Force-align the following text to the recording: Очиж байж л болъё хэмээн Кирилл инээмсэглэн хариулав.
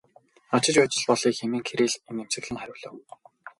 Очиж 0.57 0.75
байж 0.79 0.93
л 0.99 1.05
болъё 1.09 1.31
хэмээн 1.37 1.65
Кирилл 1.67 1.95
инээмсэглэн 2.09 2.59
хариулав. 2.59 2.95